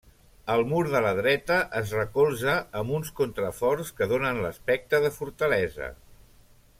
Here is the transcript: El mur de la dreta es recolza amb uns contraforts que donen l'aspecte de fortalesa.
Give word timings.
El 0.51 0.63
mur 0.69 0.79
de 0.93 1.01
la 1.05 1.09
dreta 1.19 1.57
es 1.81 1.91
recolza 1.97 2.55
amb 2.81 2.95
uns 3.01 3.11
contraforts 3.21 3.93
que 3.99 4.11
donen 4.15 4.41
l'aspecte 4.47 5.03
de 5.07 5.13
fortalesa. 5.23 5.91